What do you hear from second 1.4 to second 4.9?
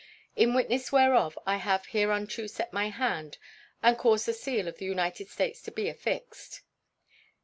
I have hereunto set my hand and caused the seal of the